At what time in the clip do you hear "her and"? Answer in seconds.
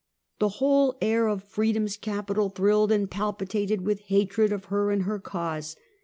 4.65-5.03